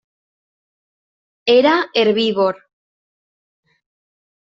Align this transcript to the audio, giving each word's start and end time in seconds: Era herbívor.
Era 1.57 1.89
herbívor. 1.93 2.67